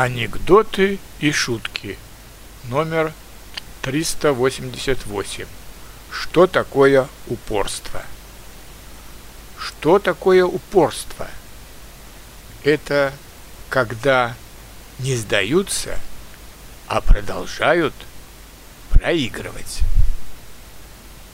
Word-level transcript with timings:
Анекдоты 0.00 0.98
и 1.18 1.30
шутки. 1.30 1.98
Номер 2.70 3.12
388. 3.82 5.44
Что 6.10 6.46
такое 6.46 7.06
упорство? 7.26 8.02
Что 9.58 9.98
такое 9.98 10.46
упорство? 10.46 11.28
Это 12.64 13.12
когда 13.68 14.34
не 15.00 15.16
сдаются, 15.16 15.98
а 16.86 17.02
продолжают 17.02 17.92
проигрывать. 18.88 19.80